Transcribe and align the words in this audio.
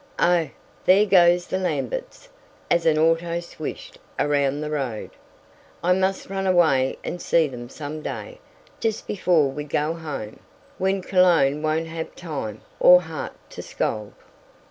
"Oh, 0.17 0.49
there 0.85 1.05
go 1.05 1.37
the 1.37 1.59
Lamberts!" 1.59 2.27
as 2.71 2.87
an 2.87 2.97
auto 2.97 3.39
swished 3.39 3.99
around 4.17 4.61
the 4.61 4.71
road. 4.71 5.11
"I 5.83 5.93
must 5.93 6.27
run 6.27 6.47
away 6.47 6.97
and 7.03 7.21
see 7.21 7.47
them 7.47 7.69
some 7.69 8.01
day 8.01 8.39
just 8.79 9.05
before 9.05 9.51
we 9.51 9.63
go 9.63 9.93
home, 9.93 10.39
when 10.79 11.03
Cologne 11.03 11.61
won't 11.61 11.85
have 11.85 12.15
time, 12.15 12.61
or 12.79 13.01
heart, 13.03 13.33
to 13.51 13.61
scold." 13.61 14.13